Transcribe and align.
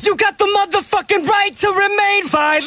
You 0.00 0.16
got 0.16 0.38
the 0.38 0.46
motherfucking 0.46 1.28
right 1.28 1.54
to 1.54 1.68
remain 1.68 2.26
violent. 2.26 2.66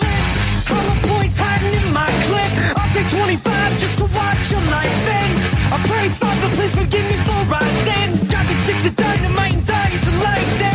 Color 0.69 0.97
points 1.09 1.37
hiding 1.39 1.73
in 1.73 1.91
my 1.91 2.05
clip. 2.29 2.77
I'll 2.77 2.93
take 2.93 3.09
25 3.09 3.79
just 3.79 3.97
to 3.97 4.03
watch 4.13 4.51
your 4.51 4.61
life 4.69 5.07
end. 5.09 5.33
I 5.73 5.77
pray, 5.89 6.09
Father, 6.09 6.49
please 6.55 6.75
forgive 6.75 7.05
me 7.09 7.17
for 7.25 7.41
I 7.49 7.65
sin. 7.81 8.27
Got 8.29 8.47
these 8.47 8.63
sticks 8.63 8.89
of 8.89 8.95
dynamite 8.95 9.53
and 9.53 9.65
dying 9.65 9.99
to 9.99 10.11
light 10.21 10.74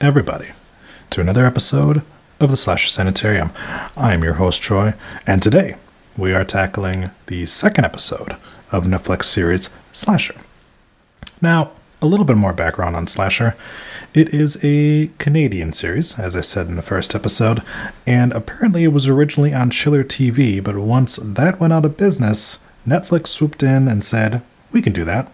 everybody, 0.00 0.48
to 1.10 1.20
another 1.20 1.44
episode 1.44 2.00
of 2.40 2.50
the 2.50 2.56
Slasher 2.56 2.88
Sanitarium. 2.88 3.50
I 3.98 4.14
am 4.14 4.24
your 4.24 4.34
host, 4.34 4.62
Troy, 4.62 4.94
and 5.26 5.42
today 5.42 5.76
we 6.16 6.32
are 6.32 6.42
tackling 6.42 7.10
the 7.26 7.44
second 7.44 7.84
episode 7.84 8.34
of 8.72 8.84
Netflix 8.84 9.24
series 9.24 9.68
Slasher. 9.92 10.36
Now, 11.42 11.72
a 12.00 12.06
little 12.06 12.24
bit 12.24 12.38
more 12.38 12.54
background 12.54 12.96
on 12.96 13.08
Slasher. 13.08 13.54
It 14.14 14.32
is 14.32 14.58
a 14.64 15.10
Canadian 15.18 15.74
series, 15.74 16.18
as 16.18 16.34
I 16.34 16.40
said 16.40 16.68
in 16.68 16.76
the 16.76 16.82
first 16.82 17.14
episode, 17.14 17.62
and 18.06 18.32
apparently 18.32 18.84
it 18.84 18.94
was 18.94 19.06
originally 19.06 19.52
on 19.52 19.68
Chiller 19.68 20.02
TV, 20.02 20.64
but 20.64 20.78
once 20.78 21.16
that 21.16 21.60
went 21.60 21.74
out 21.74 21.84
of 21.84 21.98
business, 21.98 22.58
Netflix 22.86 23.26
swooped 23.26 23.62
in 23.62 23.86
and 23.86 24.02
said, 24.02 24.40
We 24.72 24.80
can 24.80 24.94
do 24.94 25.04
that. 25.04 25.30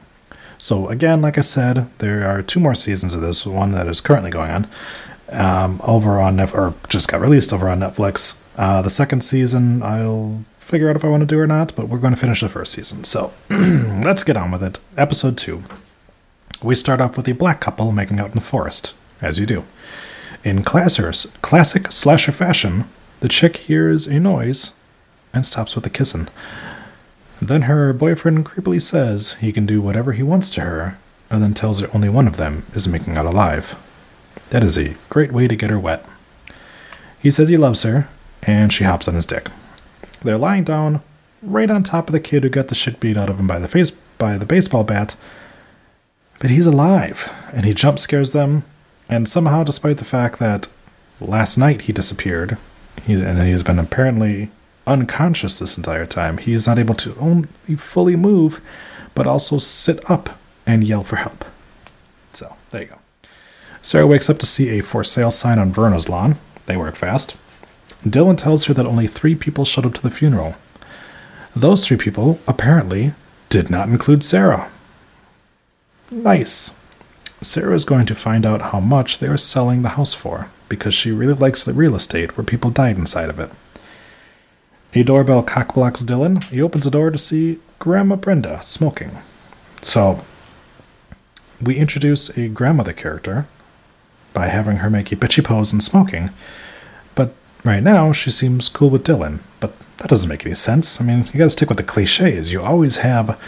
So 0.59 0.89
again, 0.89 1.21
like 1.23 1.39
I 1.39 1.43
said, 1.43 1.89
there 1.99 2.27
are 2.27 2.43
two 2.43 2.61
more 2.61 2.75
seasons 2.75 3.15
of 3.15 3.21
this. 3.21 3.47
One 3.47 3.73
that 3.73 3.87
is 3.87 4.01
currently 4.01 4.31
going 4.31 4.51
on 4.51 4.69
um, 5.31 5.81
over 5.85 6.21
on 6.21 6.37
Netflix, 6.37 6.55
or 6.55 6.75
just 6.89 7.09
got 7.09 7.21
released 7.21 7.53
over 7.53 7.69
on 7.69 7.81
Netflix. 7.81 8.39
Uh, 8.57 8.83
the 8.83 8.91
second 8.91 9.23
season, 9.23 9.83
I'll 9.83 10.45
figure 10.59 10.89
out 10.89 10.97
if 10.97 11.05
I 11.05 11.09
want 11.09 11.21
to 11.21 11.27
do 11.27 11.39
or 11.39 11.47
not, 11.47 11.75
but 11.77 11.89
we're 11.89 11.99
going 11.99 12.15
to 12.15 12.21
finish 12.21 12.41
the 12.41 12.49
first 12.49 12.73
season. 12.73 13.05
So 13.05 13.33
let's 13.51 14.25
get 14.25 14.37
on 14.37 14.51
with 14.51 14.63
it. 14.63 14.81
Episode 14.97 15.37
two. 15.37 15.63
We 16.63 16.75
start 16.75 17.01
off 17.01 17.17
with 17.17 17.29
a 17.29 17.35
black 17.35 17.61
couple 17.61 17.93
making 17.93 18.19
out 18.19 18.29
in 18.29 18.35
the 18.35 18.41
forest, 18.41 18.95
as 19.21 19.39
you 19.39 19.47
do. 19.47 19.65
In 20.43 20.63
classers, 20.63 21.31
classic 21.43 21.93
slasher 21.93 22.33
fashion, 22.33 22.87
the 23.21 23.29
chick 23.29 23.59
hears 23.59 24.07
a 24.07 24.19
noise 24.19 24.73
and 25.35 25.45
stops 25.45 25.75
with 25.75 25.85
the 25.85 25.91
kissing. 25.91 26.29
Then 27.41 27.63
her 27.63 27.93
boyfriend 27.93 28.47
creepily 28.47 28.81
says 28.81 29.33
he 29.35 29.53
can 29.53 29.67
do 29.67 29.81
whatever 29.83 30.13
he 30.13 30.23
wants 30.23 30.49
to 30.51 30.63
her, 30.63 30.99
and 31.31 31.43
then 31.43 31.55
tells 31.55 31.81
her 31.81 31.91
only 31.93 32.09
one 32.09 32.27
of 32.27 32.37
them 32.37 32.65
is 32.75 32.89
making 32.89 33.17
out 33.17 33.27
alive. 33.27 33.77
That 34.51 34.63
is 34.63 34.79
a 34.79 34.97
great 35.09 35.33
way 35.33 35.49
to 35.49 35.57
get 35.57 35.71
her 35.71 35.79
wet. 35.79 36.07
He 37.21 37.31
says 37.31 37.49
he 37.49 37.57
loves 37.57 37.83
her, 37.83 38.09
and 38.43 38.73
she 38.73 38.85
hops 38.85 39.09
on 39.09 39.15
his 39.15 39.27
dick. 39.27 39.49
They're 40.23 40.39
lying 40.39 40.65
down 40.65 41.03
right 41.43 41.71
on 41.71 41.83
top 41.83 42.09
of 42.09 42.13
the 42.13 42.21
kid 42.21 42.43
who 42.43 42.49
got 42.49 42.69
the 42.69 42.75
shit 42.75 43.01
beat 43.01 43.17
out 43.17 43.29
of 43.29 43.39
him 43.39 43.47
by 43.47 43.59
the 43.59 43.69
face 43.69 43.91
by 43.91 44.39
the 44.39 44.47
baseball 44.47 44.85
bat. 44.85 45.17
But 46.39 46.51
he's 46.51 46.67
alive, 46.67 47.33
and 47.53 47.65
he 47.65 47.75
jump 47.75 47.99
scares 47.99 48.33
them, 48.33 48.65
and 49.09 49.29
somehow, 49.29 49.63
despite 49.65 49.99
the 49.99 50.05
fact 50.05 50.39
that 50.39 50.69
last 51.21 51.57
night 51.57 51.83
he 51.83 51.93
disappeared, 51.93 52.59
he, 53.05 53.15
and 53.15 53.41
he 53.43 53.51
has 53.51 53.63
been 53.63 53.79
apparently 53.79 54.51
unconscious 54.87 55.59
this 55.59 55.77
entire 55.77 56.07
time, 56.07 56.39
he 56.39 56.53
is 56.53 56.67
not 56.67 56.79
able 56.79 56.95
to 56.97 57.17
only 57.19 57.49
fully 57.77 58.17
move, 58.17 58.61
but 59.15 59.27
also 59.27 59.59
sit 59.59 60.09
up 60.11 60.39
and 60.67 60.85
yell 60.85 61.03
for 61.03 61.17
help. 61.17 61.45
So, 62.33 62.57
there 62.71 62.83
you 62.83 62.89
go. 62.89 62.99
Sarah 63.83 64.07
wakes 64.07 64.29
up 64.29 64.39
to 64.39 64.47
see 64.47 64.79
a 64.79 64.83
for 64.83 65.05
sale 65.05 65.31
sign 65.31 65.59
on 65.59 65.73
Verna's 65.73 66.09
lawn. 66.09 66.37
They 66.67 66.77
work 66.77 66.97
fast. 66.97 67.37
Dylan 68.05 68.37
tells 68.37 68.65
her 68.65 68.75
that 68.75 68.87
only 68.87 69.07
three 69.07 69.35
people 69.35 69.65
showed 69.65 69.87
up 69.87 69.95
to 69.95 70.03
the 70.03 70.11
funeral. 70.11 70.57
Those 71.55 71.87
three 71.87 71.97
people, 71.97 72.39
apparently, 72.47 73.13
did 73.49 73.71
not 73.71 73.89
include 73.89 74.23
Sarah. 74.23 74.71
Nice. 76.11 76.77
Sarah 77.41 77.75
is 77.75 77.85
going 77.85 78.07
to 78.07 78.15
find 78.15 78.45
out 78.45 78.73
how 78.73 78.81
much 78.81 79.19
they 79.19 79.29
are 79.29 79.37
selling 79.37 79.83
the 79.83 79.91
house 79.91 80.15
for 80.15 80.51
because 80.69 80.95
she 80.95 81.11
really 81.11 81.35
likes 81.35 81.65
the 81.65 81.73
real 81.73 81.95
estate 81.95 82.37
where 82.37 82.45
people 82.45 82.71
died 82.71 82.97
inside 82.97 83.31
of 83.31 83.39
it. 83.39 83.51
A 84.97 85.03
doorbell 85.03 85.43
cockblocks 85.43 86.03
Dylan. 86.03 86.43
He 86.45 86.63
opens 86.63 86.85
the 86.85 86.91
door 86.91 87.11
to 87.11 87.19
see 87.19 87.59
Grandma 87.79 88.17
Brenda 88.17 88.63
smoking. 88.63 89.11
So, 89.83 90.25
we 91.61 91.77
introduce 91.77 92.31
a 92.39 92.49
grandmother 92.49 92.95
character 92.95 93.47
by 94.33 94.47
having 94.47 94.79
her 94.79 94.89
make 94.89 95.13
a 95.13 95.17
bitchy 95.17 95.45
pose 95.45 95.71
and 95.71 95.83
smoking. 95.83 96.31
But 97.15 97.35
right 97.63 97.83
now, 97.83 98.13
she 98.13 98.31
seems 98.31 98.71
cool 98.71 98.89
with 98.89 99.05
Dylan. 99.05 99.41
But 99.61 99.75
that 99.99 100.09
doesn't 100.09 100.31
make 100.31 100.47
any 100.47 100.55
sense. 100.55 100.99
I 100.99 101.05
mean, 101.05 101.27
you 101.27 101.41
gotta 101.41 101.51
stick 101.51 101.69
with 101.69 101.77
the 101.77 101.85
cliches. 101.85 102.51
You 102.51 102.63
always 102.63 102.97
have 102.97 103.39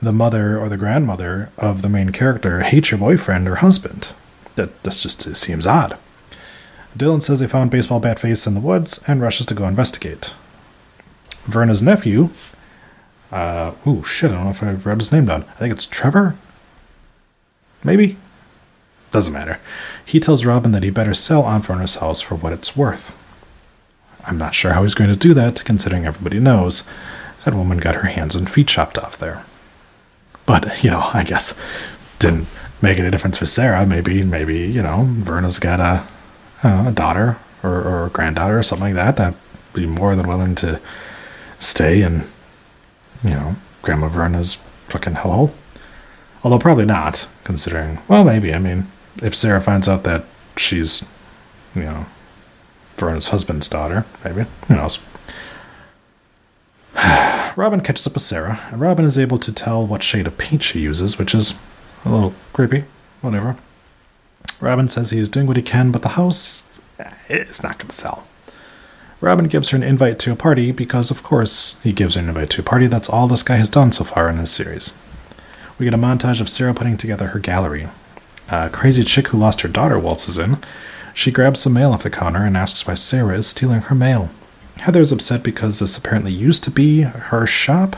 the 0.00 0.10
mother 0.10 0.58
or 0.58 0.70
the 0.70 0.78
grandmother 0.78 1.50
of 1.58 1.82
the 1.82 1.90
main 1.90 2.12
character 2.12 2.62
hate 2.62 2.90
your 2.90 2.98
boyfriend 2.98 3.46
or 3.46 3.56
husband. 3.56 4.08
That 4.54 4.70
just 4.82 5.36
seems 5.36 5.66
odd. 5.66 5.98
Dylan 6.96 7.20
says 7.20 7.40
they 7.40 7.46
found 7.46 7.70
baseball 7.70 8.00
bat 8.00 8.18
face 8.18 8.46
in 8.46 8.54
the 8.54 8.60
woods 8.60 9.04
and 9.06 9.20
rushes 9.20 9.44
to 9.44 9.54
go 9.54 9.68
investigate. 9.68 10.32
Verna's 11.44 11.82
nephew, 11.82 12.30
uh, 13.30 13.72
ooh, 13.86 14.04
shit, 14.04 14.30
I 14.30 14.34
don't 14.34 14.44
know 14.44 14.50
if 14.50 14.62
I 14.62 14.72
wrote 14.72 14.98
his 14.98 15.12
name 15.12 15.26
down. 15.26 15.42
I 15.42 15.52
think 15.54 15.72
it's 15.72 15.86
Trevor? 15.86 16.36
Maybe? 17.82 18.16
Doesn't 19.12 19.32
matter. 19.32 19.58
He 20.04 20.20
tells 20.20 20.44
Robin 20.44 20.72
that 20.72 20.82
he 20.82 20.90
better 20.90 21.14
sell 21.14 21.44
Aunt 21.44 21.66
Verna's 21.66 21.96
house 21.96 22.20
for 22.20 22.34
what 22.34 22.52
it's 22.52 22.76
worth. 22.76 23.16
I'm 24.26 24.38
not 24.38 24.54
sure 24.54 24.72
how 24.72 24.82
he's 24.82 24.94
going 24.94 25.10
to 25.10 25.16
do 25.16 25.34
that, 25.34 25.64
considering 25.64 26.06
everybody 26.06 26.38
knows 26.38 26.84
that 27.44 27.54
woman 27.54 27.78
got 27.78 27.96
her 27.96 28.08
hands 28.08 28.34
and 28.34 28.50
feet 28.50 28.68
chopped 28.68 28.98
off 28.98 29.18
there. 29.18 29.44
But, 30.46 30.82
you 30.82 30.90
know, 30.90 31.10
I 31.12 31.24
guess 31.24 31.58
didn't 32.18 32.46
make 32.80 32.98
any 32.98 33.10
difference 33.10 33.38
for 33.38 33.46
Sarah. 33.46 33.84
Maybe, 33.84 34.22
maybe, 34.22 34.60
you 34.60 34.82
know, 34.82 35.06
Verna's 35.08 35.58
got 35.58 35.80
a, 35.80 36.06
uh, 36.66 36.88
a 36.88 36.92
daughter 36.92 37.36
or, 37.62 37.82
or 37.82 38.06
a 38.06 38.10
granddaughter 38.10 38.58
or 38.58 38.62
something 38.62 38.94
like 38.94 38.94
that 38.94 39.16
that 39.16 39.34
would 39.72 39.80
be 39.80 39.86
more 39.86 40.14
than 40.14 40.26
willing 40.26 40.54
to 40.56 40.80
stay 41.64 42.02
in, 42.02 42.24
you 43.22 43.30
know, 43.30 43.56
Grandma 43.82 44.08
Verna's 44.08 44.54
fucking 44.88 45.14
hellhole. 45.14 45.52
Although 46.42 46.58
probably 46.58 46.84
not, 46.84 47.26
considering, 47.44 47.98
well, 48.08 48.24
maybe. 48.24 48.52
I 48.52 48.58
mean, 48.58 48.86
if 49.22 49.34
Sarah 49.34 49.60
finds 49.60 49.88
out 49.88 50.04
that 50.04 50.24
she's, 50.56 51.06
you 51.74 51.82
know, 51.82 52.06
Verna's 52.96 53.28
husband's 53.28 53.68
daughter, 53.68 54.04
maybe. 54.24 54.44
Who 54.68 54.76
knows? 54.76 54.98
Robin 57.56 57.80
catches 57.80 58.06
up 58.06 58.14
with 58.14 58.22
Sarah, 58.22 58.60
and 58.70 58.80
Robin 58.80 59.04
is 59.04 59.18
able 59.18 59.38
to 59.38 59.52
tell 59.52 59.86
what 59.86 60.02
shade 60.02 60.26
of 60.26 60.38
paint 60.38 60.62
she 60.62 60.80
uses, 60.80 61.18
which 61.18 61.34
is 61.34 61.54
a 62.04 62.10
little 62.10 62.34
creepy. 62.52 62.84
Whatever. 63.20 63.56
Robin 64.60 64.88
says 64.88 65.10
he 65.10 65.18
is 65.18 65.28
doing 65.28 65.46
what 65.46 65.56
he 65.56 65.62
can, 65.62 65.90
but 65.90 66.02
the 66.02 66.10
house 66.10 66.80
eh, 66.98 67.10
it's 67.28 67.62
not 67.62 67.78
going 67.78 67.88
to 67.88 67.94
sell. 67.94 68.26
Robin 69.20 69.46
gives 69.46 69.70
her 69.70 69.76
an 69.76 69.82
invite 69.82 70.18
to 70.20 70.32
a 70.32 70.36
party 70.36 70.70
because, 70.70 71.10
of 71.10 71.22
course, 71.22 71.76
he 71.82 71.92
gives 71.92 72.14
her 72.14 72.20
an 72.20 72.28
invite 72.28 72.50
to 72.50 72.60
a 72.60 72.64
party. 72.64 72.86
That's 72.86 73.08
all 73.08 73.26
this 73.26 73.42
guy 73.42 73.56
has 73.56 73.70
done 73.70 73.92
so 73.92 74.04
far 74.04 74.28
in 74.28 74.38
this 74.38 74.50
series. 74.50 74.96
We 75.78 75.84
get 75.84 75.94
a 75.94 75.98
montage 75.98 76.40
of 76.40 76.48
Sarah 76.48 76.74
putting 76.74 76.96
together 76.96 77.28
her 77.28 77.38
gallery. 77.38 77.88
A 78.50 78.68
crazy 78.70 79.02
chick 79.04 79.28
who 79.28 79.38
lost 79.38 79.62
her 79.62 79.68
daughter 79.68 79.98
waltzes 79.98 80.38
in. 80.38 80.58
She 81.14 81.30
grabs 81.30 81.60
some 81.60 81.72
mail 81.72 81.92
off 81.92 82.02
the 82.02 82.10
counter 82.10 82.44
and 82.44 82.56
asks 82.56 82.86
why 82.86 82.94
Sarah 82.94 83.38
is 83.38 83.46
stealing 83.46 83.80
her 83.82 83.94
mail. 83.94 84.30
Heather 84.78 85.00
is 85.00 85.12
upset 85.12 85.42
because 85.42 85.78
this 85.78 85.96
apparently 85.96 86.32
used 86.32 86.64
to 86.64 86.70
be 86.70 87.02
her 87.02 87.46
shop, 87.46 87.96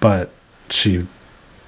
but 0.00 0.30
she, 0.70 1.06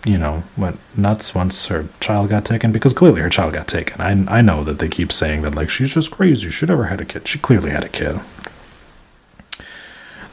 you 0.04 0.18
know, 0.18 0.42
went 0.56 0.78
nuts 0.96 1.34
once 1.34 1.66
her 1.66 1.86
child 2.00 2.28
got 2.28 2.44
taken 2.44 2.72
because 2.72 2.92
clearly 2.92 3.20
her 3.20 3.30
child 3.30 3.52
got 3.52 3.68
taken. 3.68 4.00
I, 4.00 4.38
I 4.38 4.40
know 4.40 4.64
that 4.64 4.78
they 4.78 4.88
keep 4.88 5.12
saying 5.12 5.42
that, 5.42 5.54
like, 5.54 5.70
she's 5.70 5.94
just 5.94 6.10
crazy. 6.10 6.50
She 6.50 6.66
never 6.66 6.84
had 6.84 7.00
a 7.00 7.04
kid. 7.04 7.28
She 7.28 7.38
clearly 7.38 7.70
had 7.70 7.84
a 7.84 7.88
kid. 7.88 8.20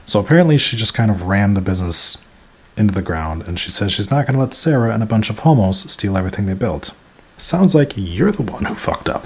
So 0.06 0.20
apparently 0.20 0.58
she 0.58 0.78
just 0.78 0.94
kind 0.94 1.12
of 1.12 1.24
ran 1.24 1.54
the 1.54 1.62
business 1.62 2.18
into 2.78 2.94
the 2.94 3.02
ground, 3.02 3.44
and 3.48 3.60
she 3.60 3.70
says 3.70 3.92
she's 3.92 4.10
not 4.10 4.26
going 4.26 4.36
to 4.36 4.40
let 4.40 4.54
Sarah 4.54 4.94
and 4.94 5.04
a 5.04 5.08
bunch 5.08 5.30
of 5.30 5.40
homos 5.40 5.92
steal 5.92 6.18
everything 6.18 6.46
they 6.46 6.54
built. 6.54 6.92
Sounds 7.36 7.76
like 7.76 7.94
you're 7.96 8.32
the 8.32 8.44
one 8.44 8.66
who 8.66 8.76
fucked 8.76 9.10
up. 9.10 9.26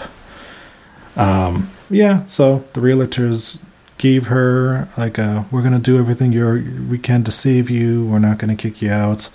Um, 1.15 1.69
Yeah, 1.91 2.25
so 2.25 2.63
the 2.73 2.79
realtors 2.79 3.61
gave 3.97 4.27
her 4.27 4.87
like 4.97 5.17
a, 5.17 5.45
we're 5.51 5.61
gonna 5.61 5.77
do 5.77 5.99
everything 5.99 6.31
you're 6.31 6.63
we 6.89 6.97
can 6.97 7.23
to 7.25 7.31
save 7.31 7.69
you. 7.69 8.05
We're 8.05 8.19
not 8.19 8.37
gonna 8.37 8.55
kick 8.55 8.81
you 8.81 8.89
out. 8.89 9.29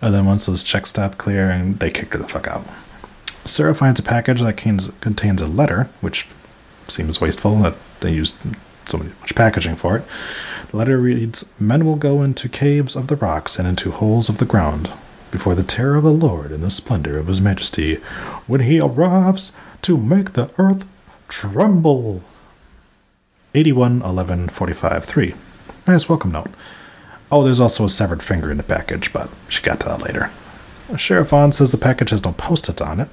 And 0.00 0.14
then 0.14 0.26
once 0.26 0.46
those 0.46 0.62
checks 0.62 0.90
stopped 0.90 1.18
clearing, 1.18 1.74
they 1.74 1.90
kicked 1.90 2.12
her 2.12 2.18
the 2.18 2.28
fuck 2.28 2.46
out. 2.46 2.64
Sarah 3.44 3.74
finds 3.74 3.98
a 3.98 4.02
package 4.02 4.40
that 4.40 4.56
contains 4.56 5.42
a 5.42 5.46
letter, 5.46 5.88
which 6.00 6.26
seems 6.86 7.20
wasteful 7.20 7.56
that 7.62 7.74
they 8.00 8.12
used 8.12 8.34
so 8.86 8.98
much 8.98 9.34
packaging 9.34 9.76
for 9.76 9.96
it. 9.96 10.04
The 10.70 10.76
letter 10.76 10.98
reads 10.98 11.50
Men 11.58 11.84
will 11.84 11.96
go 11.96 12.22
into 12.22 12.48
caves 12.48 12.94
of 12.94 13.06
the 13.08 13.16
rocks 13.16 13.58
and 13.58 13.66
into 13.66 13.90
holes 13.90 14.28
of 14.28 14.38
the 14.38 14.44
ground 14.44 14.90
before 15.30 15.54
the 15.54 15.62
terror 15.62 15.96
of 15.96 16.04
the 16.04 16.12
Lord 16.12 16.52
and 16.52 16.62
the 16.62 16.70
splendor 16.70 17.18
of 17.18 17.26
his 17.26 17.40
majesty 17.40 17.96
when 18.46 18.60
he 18.60 18.80
arrives 18.80 19.52
to 19.82 19.96
make 19.96 20.32
the 20.32 20.50
earth 20.58 20.86
tremble. 21.28 22.22
81 23.54 24.02
11 24.02 24.48
45 24.48 25.04
3. 25.04 25.34
Nice 25.86 26.08
welcome 26.08 26.32
note. 26.32 26.50
Oh, 27.30 27.44
there's 27.44 27.60
also 27.60 27.84
a 27.84 27.88
severed 27.88 28.22
finger 28.22 28.50
in 28.50 28.56
the 28.56 28.62
package, 28.62 29.12
but 29.12 29.28
she 29.48 29.62
got 29.62 29.80
to 29.80 29.86
that 29.86 30.02
later. 30.02 30.30
Sheriff 30.96 31.28
Vaughn 31.28 31.52
says 31.52 31.72
the 31.72 31.78
package 31.78 32.10
has 32.10 32.24
no 32.24 32.32
post 32.32 32.68
it 32.68 32.80
on 32.80 33.00
it, 33.00 33.08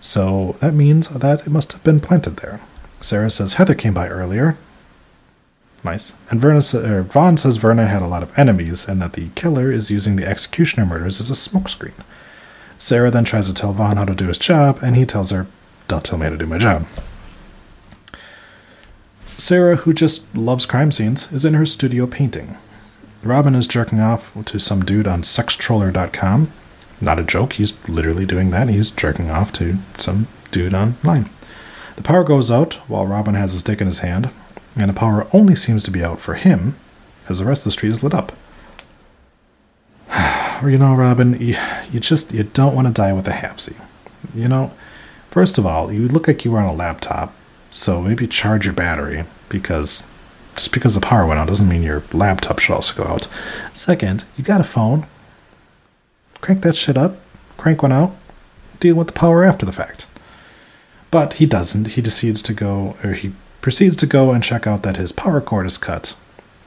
so 0.00 0.56
that 0.60 0.72
means 0.72 1.08
that 1.08 1.46
it 1.46 1.50
must 1.50 1.72
have 1.72 1.84
been 1.84 2.00
planted 2.00 2.38
there. 2.38 2.62
Sarah 3.00 3.30
says 3.30 3.54
Heather 3.54 3.74
came 3.74 3.92
by 3.92 4.08
earlier. 4.08 4.56
Nice. 5.84 6.14
And 6.30 6.40
Verna, 6.40 6.62
er, 6.74 7.02
Vaughn 7.02 7.36
says 7.36 7.58
Verna 7.58 7.86
had 7.86 8.02
a 8.02 8.06
lot 8.06 8.22
of 8.22 8.36
enemies 8.38 8.88
and 8.88 9.00
that 9.02 9.12
the 9.12 9.28
killer 9.34 9.70
is 9.70 9.90
using 9.90 10.16
the 10.16 10.26
executioner 10.26 10.86
murders 10.86 11.20
as 11.20 11.30
a 11.30 11.34
smokescreen. 11.34 12.02
Sarah 12.78 13.10
then 13.10 13.24
tries 13.24 13.46
to 13.46 13.54
tell 13.54 13.72
Vaughn 13.72 13.96
how 13.96 14.04
to 14.04 14.14
do 14.14 14.26
his 14.26 14.38
job, 14.38 14.80
and 14.82 14.96
he 14.96 15.06
tells 15.06 15.30
her, 15.30 15.46
Don't 15.88 16.04
tell 16.04 16.18
me 16.18 16.24
how 16.24 16.30
to 16.30 16.36
do 16.36 16.46
my 16.46 16.58
job. 16.58 16.86
Sarah, 19.38 19.76
who 19.76 19.92
just 19.92 20.36
loves 20.36 20.66
crime 20.66 20.90
scenes, 20.90 21.30
is 21.32 21.44
in 21.44 21.54
her 21.54 21.66
studio 21.66 22.06
painting. 22.06 22.56
Robin 23.26 23.54
is 23.54 23.66
jerking 23.66 24.00
off 24.00 24.32
to 24.44 24.58
some 24.58 24.84
dude 24.84 25.06
on 25.06 25.22
sextroller.com. 25.22 26.50
Not 27.00 27.18
a 27.18 27.24
joke, 27.24 27.54
he's 27.54 27.74
literally 27.88 28.24
doing 28.24 28.50
that. 28.50 28.68
He's 28.68 28.90
jerking 28.90 29.30
off 29.30 29.52
to 29.54 29.76
some 29.98 30.28
dude 30.50 30.74
online. 30.74 31.28
The 31.96 32.02
power 32.02 32.24
goes 32.24 32.50
out 32.50 32.74
while 32.88 33.06
Robin 33.06 33.34
has 33.34 33.52
his 33.52 33.62
dick 33.62 33.80
in 33.80 33.86
his 33.86 33.98
hand, 33.98 34.30
and 34.76 34.88
the 34.88 34.94
power 34.94 35.26
only 35.32 35.56
seems 35.56 35.82
to 35.84 35.90
be 35.90 36.04
out 36.04 36.20
for 36.20 36.34
him 36.34 36.76
as 37.28 37.38
the 37.38 37.44
rest 37.44 37.62
of 37.62 37.64
the 37.64 37.70
street 37.72 37.92
is 37.92 38.02
lit 38.02 38.14
up. 38.14 38.32
you 40.62 40.78
know, 40.78 40.94
Robin, 40.94 41.38
you, 41.40 41.56
you 41.90 42.00
just 42.00 42.32
you 42.32 42.44
don't 42.44 42.74
want 42.74 42.86
to 42.86 42.94
die 42.94 43.12
with 43.12 43.26
a 43.28 43.32
hapsy. 43.32 43.76
You 44.34 44.48
know, 44.48 44.72
first 45.30 45.58
of 45.58 45.66
all, 45.66 45.92
you 45.92 46.08
look 46.08 46.28
like 46.28 46.44
you 46.44 46.52
were 46.52 46.60
on 46.60 46.68
a 46.68 46.72
laptop, 46.72 47.34
so 47.70 48.00
maybe 48.00 48.26
charge 48.26 48.64
your 48.64 48.74
battery 48.74 49.24
because 49.48 50.08
just 50.56 50.72
because 50.72 50.94
the 50.94 51.00
power 51.00 51.26
went 51.26 51.38
out 51.38 51.48
doesn't 51.48 51.68
mean 51.68 51.82
your 51.82 52.02
laptop 52.12 52.58
should 52.58 52.74
also 52.74 52.94
go 52.94 53.08
out. 53.08 53.28
Second, 53.72 54.24
you 54.36 54.44
got 54.44 54.60
a 54.60 54.64
phone. 54.64 55.06
Crank 56.40 56.62
that 56.62 56.76
shit 56.76 56.96
up, 56.96 57.16
crank 57.56 57.82
one 57.82 57.92
out, 57.92 58.16
deal 58.80 58.96
with 58.96 59.08
the 59.08 59.12
power 59.12 59.44
after 59.44 59.66
the 59.66 59.72
fact. 59.72 60.06
But 61.10 61.34
he 61.34 61.46
doesn't. 61.46 61.88
He 61.88 62.02
decides 62.02 62.42
to 62.42 62.52
go, 62.52 62.96
or 63.02 63.12
he 63.12 63.32
proceeds 63.60 63.96
to 63.96 64.06
go 64.06 64.32
and 64.32 64.42
check 64.42 64.66
out 64.66 64.82
that 64.82 64.96
his 64.96 65.12
power 65.12 65.40
cord 65.40 65.66
is 65.66 65.78
cut, 65.78 66.16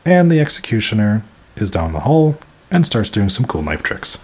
and 0.05 0.31
the 0.31 0.39
executioner 0.39 1.23
is 1.55 1.71
down 1.71 1.93
the 1.93 2.01
hole 2.01 2.37
and 2.71 2.85
starts 2.85 3.09
doing 3.09 3.29
some 3.29 3.45
cool 3.45 3.63
knife 3.63 3.83
tricks. 3.83 4.17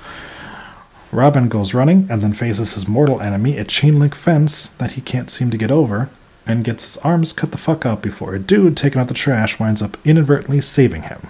Robin 1.12 1.48
goes 1.48 1.74
running 1.74 2.08
and 2.10 2.22
then 2.22 2.34
faces 2.34 2.74
his 2.74 2.88
mortal 2.88 3.22
enemy, 3.22 3.58
a 3.58 3.64
chain 3.64 4.00
link 4.00 4.14
fence 4.16 4.70
that 4.70 4.92
he 4.92 5.02
can't 5.02 5.30
seem 5.30 5.50
to 5.52 5.58
get 5.58 5.72
over, 5.72 6.10
and 6.48 6.64
gets 6.64 6.84
his 6.84 6.98
arms 6.98 7.34
cut 7.34 7.52
the 7.52 7.58
fuck 7.58 7.86
out 7.86 8.02
before 8.02 8.36
a 8.36 8.40
dude 8.40 8.78
taking 8.78 9.02
out 9.02 9.08
the 9.08 9.14
trash 9.14 9.60
winds 9.60 9.82
up 9.82 9.98
inadvertently 10.06 10.62
saving 10.62 11.04
him. 11.04 11.28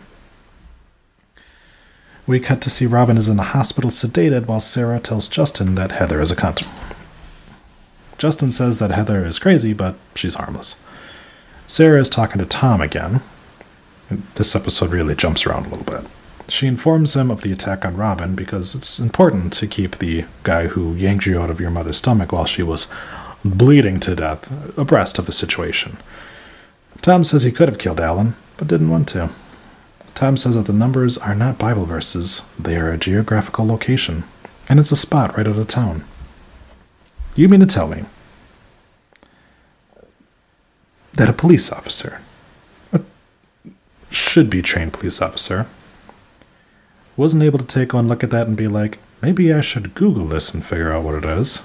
We 2.27 2.39
cut 2.39 2.61
to 2.63 2.69
see 2.69 2.85
Robin 2.85 3.17
is 3.17 3.27
in 3.27 3.37
the 3.37 3.43
hospital 3.43 3.91
sedated 3.91 4.47
while 4.47 4.59
Sarah 4.59 4.99
tells 4.99 5.27
Justin 5.27 5.75
that 5.75 5.91
Heather 5.91 6.19
is 6.19 6.31
a 6.31 6.35
cunt. 6.35 6.65
Justin 8.17 8.49
says 8.49 8.79
that 8.79 8.91
Heather 8.91 9.25
is 9.25 9.37
crazy, 9.37 9.73
but 9.73 9.95
she's 10.15 10.35
harmless. 10.35 10.75
Sarah 11.67 11.99
is 11.99 12.09
talking 12.09 12.39
to 12.39 12.45
Tom 12.45 12.81
again. 12.81 13.21
This 14.35 14.55
episode 14.55 14.91
really 14.91 15.15
jumps 15.15 15.45
around 15.45 15.67
a 15.67 15.69
little 15.69 15.83
bit. 15.83 16.09
She 16.47 16.67
informs 16.67 17.15
him 17.15 17.31
of 17.31 17.41
the 17.41 17.51
attack 17.51 17.85
on 17.85 17.97
Robin 17.97 18.35
because 18.35 18.75
it's 18.75 18.99
important 18.99 19.51
to 19.53 19.67
keep 19.67 19.97
the 19.97 20.25
guy 20.43 20.67
who 20.67 20.93
yanked 20.93 21.25
you 21.25 21.39
out 21.39 21.49
of 21.49 21.59
your 21.59 21.71
mother's 21.71 21.97
stomach 21.97 22.31
while 22.31 22.45
she 22.45 22.61
was 22.61 22.87
bleeding 23.45 23.99
to 24.01 24.15
death 24.15 24.51
abreast 24.77 25.19
of 25.19 25.27
the 25.27 25.31
situation. 25.31 25.97
Tom 27.01 27.23
says 27.23 27.43
he 27.43 27.51
could 27.51 27.69
have 27.69 27.77
killed 27.77 27.99
Alan, 27.99 28.35
but 28.57 28.67
didn't 28.67 28.89
want 28.89 29.07
to. 29.09 29.29
Tom 30.15 30.37
says 30.37 30.55
that 30.55 30.65
the 30.65 30.73
numbers 30.73 31.17
are 31.17 31.35
not 31.35 31.59
Bible 31.59 31.85
verses, 31.85 32.45
they 32.57 32.77
are 32.77 32.89
a 32.89 32.97
geographical 32.97 33.67
location, 33.67 34.23
and 34.67 34.79
it's 34.79 34.91
a 34.91 34.95
spot 34.95 35.37
right 35.37 35.47
out 35.47 35.57
of 35.57 35.67
town. 35.67 36.03
You 37.35 37.47
mean 37.49 37.59
to 37.59 37.65
tell 37.65 37.87
me 37.87 38.05
that 41.13 41.29
a 41.29 41.33
police 41.33 41.71
officer, 41.71 42.21
a 42.93 43.01
should 44.09 44.49
be 44.49 44.61
trained 44.61 44.93
police 44.93 45.21
officer, 45.21 45.67
wasn't 47.17 47.43
able 47.43 47.59
to 47.59 47.65
take 47.65 47.93
one 47.93 48.07
look 48.07 48.23
at 48.23 48.31
that 48.31 48.47
and 48.47 48.57
be 48.57 48.67
like, 48.67 48.97
maybe 49.21 49.53
I 49.53 49.61
should 49.61 49.95
Google 49.95 50.25
this 50.25 50.53
and 50.53 50.65
figure 50.65 50.91
out 50.91 51.03
what 51.03 51.15
it 51.15 51.25
is? 51.25 51.61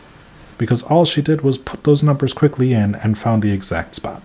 Because 0.60 0.82
all 0.82 1.06
she 1.06 1.22
did 1.22 1.40
was 1.40 1.56
put 1.56 1.84
those 1.84 2.02
numbers 2.02 2.34
quickly 2.34 2.74
in 2.74 2.94
and 2.94 3.16
found 3.16 3.42
the 3.42 3.50
exact 3.50 3.94
spot. 3.94 4.22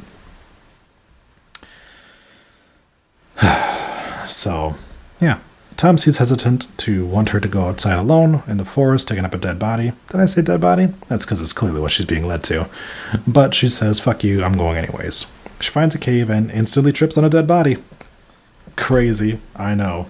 so, 4.27 4.75
yeah. 5.21 5.39
Tom 5.77 5.97
seems 5.97 6.17
hesitant 6.17 6.67
to 6.79 7.05
want 7.05 7.29
her 7.29 7.39
to 7.39 7.47
go 7.47 7.69
outside 7.69 7.97
alone 7.97 8.43
in 8.47 8.57
the 8.57 8.65
forest, 8.65 9.07
digging 9.07 9.23
up 9.23 9.33
a 9.33 9.37
dead 9.37 9.57
body. 9.57 9.93
Did 10.11 10.19
I 10.19 10.25
say 10.25 10.41
dead 10.41 10.59
body? 10.59 10.87
That's 11.07 11.23
because 11.23 11.39
it's 11.39 11.53
clearly 11.53 11.79
what 11.79 11.93
she's 11.93 12.05
being 12.05 12.27
led 12.27 12.43
to. 12.45 12.67
But 13.25 13.55
she 13.55 13.69
says, 13.69 14.01
fuck 14.01 14.21
you, 14.21 14.43
I'm 14.43 14.57
going 14.57 14.75
anyways. 14.75 15.27
She 15.61 15.71
finds 15.71 15.95
a 15.95 15.99
cave 15.99 16.29
and 16.29 16.51
instantly 16.51 16.91
trips 16.91 17.17
on 17.17 17.23
a 17.23 17.29
dead 17.29 17.47
body. 17.47 17.77
Crazy, 18.75 19.39
I 19.55 19.73
know. 19.73 20.09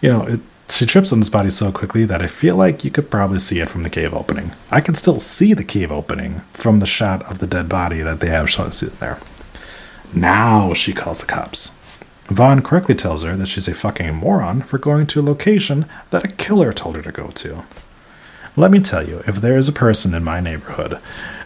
You 0.00 0.12
know, 0.12 0.26
it, 0.26 0.40
she 0.72 0.86
trips 0.86 1.12
on 1.12 1.20
this 1.20 1.28
body 1.28 1.50
so 1.50 1.70
quickly 1.70 2.06
that 2.06 2.22
I 2.22 2.26
feel 2.26 2.56
like 2.56 2.82
you 2.82 2.90
could 2.90 3.10
probably 3.10 3.38
see 3.38 3.60
it 3.60 3.68
from 3.68 3.82
the 3.82 3.90
cave 3.90 4.14
opening. 4.14 4.52
I 4.70 4.80
can 4.80 4.94
still 4.94 5.20
see 5.20 5.52
the 5.52 5.64
cave 5.64 5.92
opening 5.92 6.40
from 6.54 6.80
the 6.80 6.86
shot 6.86 7.22
of 7.30 7.40
the 7.40 7.46
dead 7.46 7.68
body 7.68 8.00
that 8.00 8.20
they 8.20 8.30
have 8.30 8.48
shown 8.48 8.72
sitting 8.72 8.96
there. 8.98 9.20
Now 10.14 10.72
she 10.72 10.94
calls 10.94 11.20
the 11.20 11.26
cops. 11.26 11.72
Vaughn 12.26 12.62
correctly 12.62 12.94
tells 12.94 13.22
her 13.22 13.36
that 13.36 13.48
she's 13.48 13.68
a 13.68 13.74
fucking 13.74 14.14
moron 14.14 14.62
for 14.62 14.78
going 14.78 15.06
to 15.08 15.20
a 15.20 15.22
location 15.22 15.84
that 16.08 16.24
a 16.24 16.28
killer 16.28 16.72
told 16.72 16.96
her 16.96 17.02
to 17.02 17.12
go 17.12 17.28
to. 17.28 17.64
Let 18.56 18.70
me 18.70 18.80
tell 18.80 19.06
you, 19.06 19.22
if 19.26 19.36
there 19.36 19.56
is 19.56 19.68
a 19.68 19.72
person 19.72 20.14
in 20.14 20.24
my 20.24 20.40
neighborhood 20.40 20.98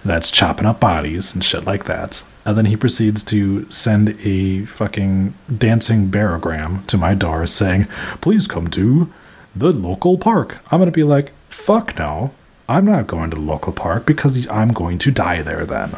that's 0.05 0.31
chopping 0.31 0.67
up 0.67 0.79
bodies 0.79 1.35
and 1.35 1.43
shit 1.43 1.65
like 1.65 1.85
that, 1.87 2.23
and 2.47 2.57
then 2.57 2.67
he 2.67 2.77
proceeds 2.77 3.23
to 3.25 3.69
send 3.71 4.17
a 4.25 4.65
fucking 4.67 5.35
dancing 5.59 6.09
barogram 6.09 6.87
to 6.87 6.97
my 6.97 7.13
door 7.15 7.45
saying, 7.47 7.87
please 8.21 8.47
come 8.47 8.69
to 8.69 9.13
the 9.55 9.73
local 9.73 10.17
park, 10.17 10.59
I'm 10.71 10.79
gonna 10.79 10.91
be 10.93 11.03
like, 11.03 11.33
fuck 11.49 11.99
no, 11.99 12.33
I'm 12.69 12.85
not 12.85 13.07
going 13.07 13.31
to 13.31 13.37
the 13.37 13.43
local 13.43 13.73
park 13.73 14.07
because 14.07 14.49
I'm 14.49 14.73
going 14.73 14.99
to 14.99 15.11
die 15.11 15.43
there 15.43 15.65
then. 15.65 15.97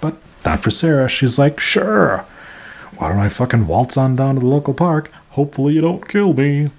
But 0.00 0.16
not 0.44 0.60
for 0.60 0.70
Sarah. 0.70 1.08
She's 1.08 1.38
like, 1.38 1.60
sure. 1.60 2.24
Why 2.96 3.08
don't 3.08 3.18
I 3.18 3.28
fucking 3.28 3.66
waltz 3.66 3.96
on 3.96 4.16
down 4.16 4.36
to 4.36 4.40
the 4.40 4.46
local 4.46 4.74
park? 4.74 5.10
Hopefully 5.30 5.74
you 5.74 5.80
don't 5.80 6.08
kill 6.08 6.32
me. 6.32 6.70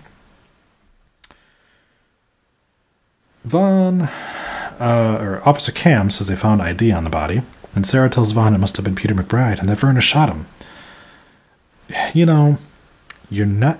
Vaughn, 3.44 4.02
uh, 4.02 5.18
or 5.20 5.42
Officer 5.48 5.72
Cam 5.72 6.10
says 6.10 6.28
they 6.28 6.36
found 6.36 6.62
ID 6.62 6.92
on 6.92 7.04
the 7.04 7.10
body, 7.10 7.42
and 7.76 7.86
Sarah 7.86 8.10
tells 8.10 8.32
Vaughn 8.32 8.54
it 8.54 8.60
must 8.60 8.78
have 8.78 8.86
been 8.86 8.96
Peter 8.96 9.14
McBride 9.14 9.60
and 9.60 9.70
that 9.70 9.80
Verna 9.80 10.02
shot 10.02 10.30
him. 10.30 10.46
You 12.14 12.26
know, 12.26 12.58
you're 13.30 13.46
not, 13.46 13.80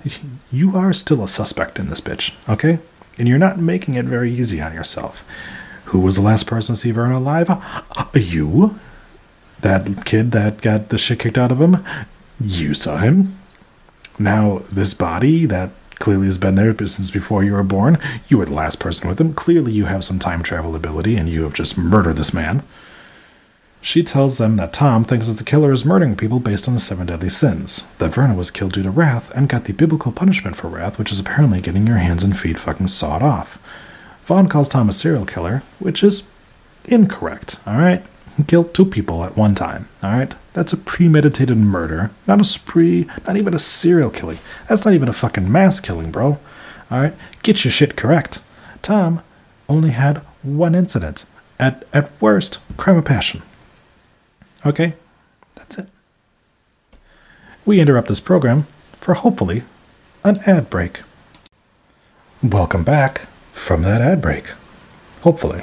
you 0.52 0.76
are 0.76 0.92
still 0.92 1.22
a 1.22 1.28
suspect 1.28 1.78
in 1.78 1.88
this 1.88 2.00
bitch, 2.00 2.32
okay? 2.48 2.78
And 3.18 3.28
you're 3.28 3.38
not 3.38 3.58
making 3.58 3.94
it 3.94 4.04
very 4.04 4.32
easy 4.32 4.60
on 4.60 4.72
yourself. 4.72 5.24
Who 5.86 6.00
was 6.00 6.16
the 6.16 6.22
last 6.22 6.46
person 6.46 6.74
to 6.74 6.80
see 6.80 6.92
Verna 6.92 7.18
alive? 7.18 7.50
You? 8.14 8.78
That 9.60 10.04
kid 10.04 10.30
that 10.32 10.62
got 10.62 10.88
the 10.88 10.98
shit 10.98 11.18
kicked 11.18 11.36
out 11.36 11.52
of 11.52 11.60
him? 11.60 11.84
You 12.40 12.74
saw 12.74 12.98
him. 12.98 13.36
Now, 14.18 14.62
this 14.70 14.94
body 14.94 15.46
that 15.46 15.70
clearly 15.98 16.26
has 16.26 16.38
been 16.38 16.54
there 16.54 16.74
since 16.86 17.10
before 17.10 17.44
you 17.44 17.52
were 17.52 17.62
born, 17.62 17.98
you 18.28 18.38
were 18.38 18.46
the 18.46 18.54
last 18.54 18.78
person 18.78 19.08
with 19.08 19.20
him. 19.20 19.34
Clearly, 19.34 19.72
you 19.72 19.84
have 19.84 20.04
some 20.04 20.18
time 20.18 20.42
travel 20.42 20.74
ability 20.74 21.16
and 21.16 21.28
you 21.28 21.42
have 21.42 21.54
just 21.54 21.76
murdered 21.76 22.16
this 22.16 22.32
man. 22.32 22.62
She 23.82 24.02
tells 24.02 24.38
them 24.38 24.56
that 24.56 24.72
Tom 24.74 25.04
thinks 25.04 25.28
that 25.28 25.38
the 25.38 25.44
killer 25.44 25.72
is 25.72 25.86
murdering 25.86 26.14
people 26.14 26.38
based 26.38 26.68
on 26.68 26.74
the 26.74 26.80
seven 26.80 27.06
deadly 27.06 27.30
sins, 27.30 27.86
that 27.98 28.12
Verna 28.12 28.34
was 28.34 28.50
killed 28.50 28.74
due 28.74 28.82
to 28.82 28.90
wrath 28.90 29.30
and 29.34 29.48
got 29.48 29.64
the 29.64 29.72
biblical 29.72 30.12
punishment 30.12 30.56
for 30.56 30.68
wrath, 30.68 30.98
which 30.98 31.10
is 31.10 31.18
apparently 31.18 31.60
getting 31.62 31.86
your 31.86 31.96
hands 31.96 32.22
and 32.22 32.38
feet 32.38 32.58
fucking 32.58 32.88
sawed 32.88 33.22
off. 33.22 33.58
Vaughn 34.26 34.48
calls 34.48 34.68
Tom 34.68 34.90
a 34.90 34.92
serial 34.92 35.24
killer, 35.24 35.62
which 35.78 36.04
is 36.04 36.24
incorrect, 36.84 37.58
alright? 37.66 38.04
killed 38.46 38.72
two 38.72 38.86
people 38.86 39.24
at 39.24 39.36
one 39.36 39.54
time. 39.54 39.88
All 40.02 40.12
right? 40.12 40.34
That's 40.52 40.72
a 40.72 40.78
premeditated 40.78 41.56
murder, 41.56 42.10
not 42.26 42.40
a 42.40 42.44
spree, 42.44 43.06
not 43.26 43.36
even 43.36 43.54
a 43.54 43.58
serial 43.58 44.10
killing. 44.10 44.38
That's 44.68 44.84
not 44.84 44.94
even 44.94 45.08
a 45.08 45.12
fucking 45.12 45.50
mass 45.50 45.80
killing, 45.80 46.10
bro. 46.10 46.38
All 46.90 47.00
right? 47.00 47.14
Get 47.42 47.64
your 47.64 47.70
shit 47.72 47.96
correct. 47.96 48.42
Tom 48.82 49.22
only 49.68 49.90
had 49.90 50.18
one 50.42 50.74
incident. 50.74 51.24
At, 51.58 51.84
at 51.92 52.10
worst, 52.20 52.58
crime 52.78 52.96
of 52.96 53.04
passion. 53.04 53.42
Okay? 54.64 54.94
That's 55.54 55.78
it. 55.78 55.88
We 57.64 57.80
interrupt 57.80 58.08
this 58.08 58.20
program 58.20 58.66
for 58.98 59.14
hopefully 59.14 59.62
an 60.24 60.38
ad 60.46 60.70
break. 60.70 61.00
Welcome 62.42 62.84
back 62.84 63.22
from 63.52 63.82
that 63.82 64.00
ad 64.00 64.20
break. 64.22 64.46
Hopefully. 65.22 65.62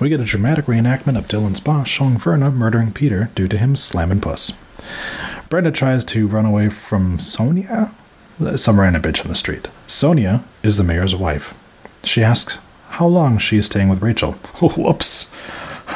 We 0.00 0.08
get 0.08 0.20
a 0.20 0.24
dramatic 0.24 0.66
reenactment 0.66 1.18
of 1.18 1.26
Dylan's 1.26 1.60
boss 1.60 1.88
showing 1.88 2.18
Verna 2.18 2.50
murdering 2.50 2.92
Peter 2.92 3.30
due 3.34 3.48
to 3.48 3.58
him 3.58 3.74
slamming 3.74 4.20
puss. 4.20 4.52
Brenda 5.48 5.72
tries 5.72 6.04
to 6.06 6.28
run 6.28 6.44
away 6.46 6.68
from 6.68 7.18
Sonia? 7.18 7.92
Uh, 8.40 8.56
Some 8.56 8.78
random 8.78 9.02
bitch 9.02 9.22
on 9.22 9.28
the 9.28 9.34
street. 9.34 9.66
Sonia 9.88 10.44
is 10.62 10.76
the 10.76 10.84
mayor's 10.84 11.16
wife. 11.16 11.54
She 12.04 12.22
asks 12.22 12.58
how 12.90 13.06
long 13.06 13.38
she 13.38 13.56
is 13.56 13.66
staying 13.66 13.88
with 13.88 14.02
Rachel. 14.02 14.32
Whoops. 14.60 15.32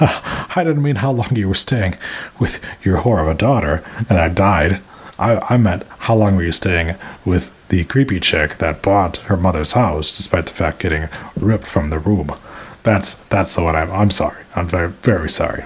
I 0.57 0.65
didn't 0.65 0.83
mean 0.83 0.97
how 0.97 1.13
long 1.13 1.37
you 1.37 1.49
were 1.49 1.55
staying 1.55 1.97
with 2.41 2.61
your 2.83 2.99
whore 2.99 3.23
of 3.23 3.29
a 3.29 3.35
daughter, 3.35 3.85
and 4.09 4.19
I 4.19 4.29
died. 4.29 4.81
I, 5.19 5.37
I 5.55 5.57
meant 5.57 5.85
how 5.99 6.17
long 6.17 6.35
were 6.35 6.43
you 6.43 6.53
staying 6.53 6.97
with 7.25 7.51
the 7.69 7.85
creepy 7.85 8.19
chick 8.19 8.59
that 8.59 8.83
bought 8.83 9.19
her 9.19 9.37
mother's 9.37 9.73
house, 9.73 10.17
despite 10.17 10.47
the 10.47 10.53
fact 10.53 10.81
getting 10.81 11.09
ripped 11.37 11.67
from 11.67 11.91
the 11.91 11.99
room. 11.99 12.35
That's 12.83 13.15
that's 13.15 13.55
the 13.55 13.63
one 13.63 13.77
I'm. 13.77 13.93
I'm 13.93 14.11
sorry. 14.11 14.45
I'm 14.57 14.67
very 14.67 14.89
very 14.89 15.31
sorry. 15.31 15.65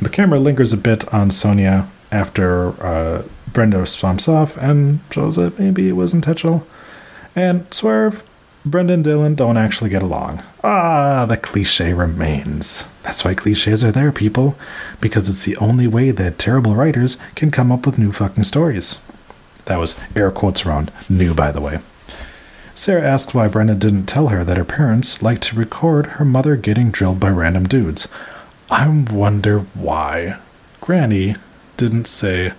The 0.00 0.08
camera 0.08 0.40
lingers 0.40 0.72
a 0.72 0.76
bit 0.76 1.12
on 1.14 1.30
Sonia 1.30 1.88
after 2.10 2.70
uh, 2.84 3.22
Brenda 3.52 3.86
swamps 3.86 4.28
off 4.28 4.56
and 4.56 4.98
shows 5.12 5.36
that 5.36 5.58
maybe 5.60 5.88
it 5.88 5.92
was 5.92 6.12
intentional. 6.12 6.66
And 7.36 7.72
swerve, 7.72 8.22
Brenda 8.66 8.94
and 8.94 9.04
Dylan 9.04 9.36
don't 9.36 9.58
actually 9.58 9.90
get 9.90 10.02
along. 10.02 10.42
Ah, 10.62 11.26
the 11.26 11.36
cliche 11.36 11.92
remains. 11.92 12.88
That's 13.02 13.22
why 13.22 13.34
cliches 13.34 13.84
are 13.84 13.92
there, 13.92 14.10
people. 14.10 14.56
Because 15.02 15.28
it's 15.28 15.44
the 15.44 15.56
only 15.58 15.86
way 15.86 16.10
that 16.10 16.38
terrible 16.38 16.74
writers 16.74 17.18
can 17.34 17.50
come 17.50 17.70
up 17.70 17.84
with 17.84 17.98
new 17.98 18.10
fucking 18.10 18.44
stories. 18.44 18.98
That 19.66 19.76
was 19.76 20.06
air 20.16 20.30
quotes 20.30 20.64
around 20.64 20.90
new, 21.10 21.34
by 21.34 21.52
the 21.52 21.60
way. 21.60 21.80
Sarah 22.74 23.06
asked 23.06 23.34
why 23.34 23.48
Brenda 23.48 23.74
didn't 23.74 24.06
tell 24.06 24.28
her 24.28 24.44
that 24.44 24.56
her 24.56 24.64
parents 24.64 25.22
liked 25.22 25.42
to 25.44 25.56
record 25.56 26.06
her 26.06 26.24
mother 26.24 26.56
getting 26.56 26.90
drilled 26.90 27.20
by 27.20 27.28
random 27.28 27.68
dudes. 27.68 28.08
I 28.70 28.88
wonder 28.88 29.60
why 29.74 30.38
Granny 30.80 31.36
didn't 31.76 32.06
say, 32.06 32.52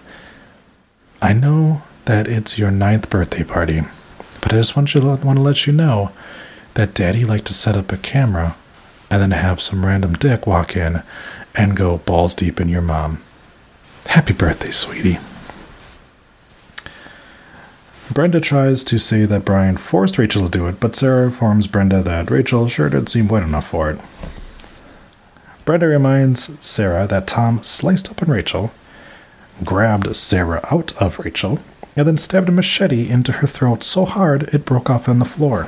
I 1.22 1.34
know 1.34 1.82
that 2.06 2.28
it's 2.28 2.58
your 2.58 2.72
ninth 2.72 3.10
birthday 3.10 3.44
party, 3.44 3.82
but 4.46 4.54
I 4.54 4.58
just 4.58 4.78
want 4.78 4.94
you 4.94 5.02
want 5.02 5.24
to 5.24 5.42
let 5.42 5.66
you 5.66 5.74
know 5.74 6.12
that 6.76 6.94
Daddy 6.94 7.26
liked 7.26 7.48
to 7.48 7.54
set 7.54 7.76
up 7.76 7.92
a 7.92 7.98
camera 7.98 8.56
and 9.10 9.20
then 9.20 9.32
have 9.32 9.60
some 9.60 9.84
random 9.84 10.14
dick 10.14 10.46
walk 10.46 10.76
in 10.76 11.02
and 11.56 11.76
go 11.76 11.98
balls 11.98 12.36
deep 12.36 12.62
in 12.62 12.70
your 12.70 12.84
mom. 12.84 13.24
Happy 14.06 14.34
birthday, 14.34 14.70
sweetie. 14.70 15.18
Brenda 18.14 18.40
tries 18.40 18.84
to 18.84 19.00
say 19.00 19.26
that 19.26 19.46
Brian 19.46 19.78
forced 19.78 20.20
Rachel 20.20 20.44
to 20.44 20.58
do 20.58 20.68
it, 20.68 20.80
but 20.80 20.96
Sarah 20.96 21.26
informs 21.26 21.66
Brenda 21.66 22.04
that 22.04 22.30
Rachel 22.30 22.68
sure 22.68 22.90
did 22.90 23.10
seem 23.10 23.28
wet 23.28 23.42
enough 23.42 23.68
for 23.68 23.90
it. 23.90 24.00
Brenda 25.66 25.88
reminds 25.88 26.56
Sarah 26.64 27.08
that 27.08 27.26
Tom 27.26 27.64
sliced 27.64 28.12
open 28.12 28.30
Rachel, 28.30 28.72
grabbed 29.64 30.16
Sarah 30.16 30.64
out 30.70 30.96
of 31.02 31.18
Rachel, 31.18 31.62
and 31.96 32.08
then 32.08 32.18
stabbed 32.18 32.50
a 32.50 32.52
machete 32.52 33.10
into 33.10 33.34
her 33.34 33.48
throat 33.48 33.84
so 33.84 34.06
hard 34.06 34.44
it 34.54 34.66
broke 34.66 34.90
off 34.90 35.08
on 35.08 35.20
the 35.20 35.26
floor. 35.26 35.68